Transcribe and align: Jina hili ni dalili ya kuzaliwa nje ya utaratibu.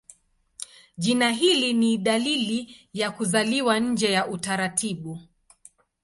Jina 0.97 1.31
hili 1.31 1.73
ni 1.73 1.97
dalili 1.97 2.75
ya 2.93 3.11
kuzaliwa 3.11 3.79
nje 3.79 4.11
ya 4.11 4.27
utaratibu. 4.27 5.21